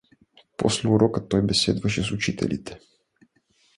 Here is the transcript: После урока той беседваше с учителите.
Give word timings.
После 0.57 0.89
урока 0.89 1.21
той 1.27 1.41
беседваше 1.41 2.03
с 2.03 2.11
учителите. 2.11 2.79